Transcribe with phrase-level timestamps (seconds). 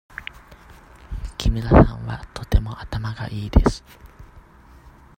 [1.37, 3.83] 木村さんはとても頭がいいです。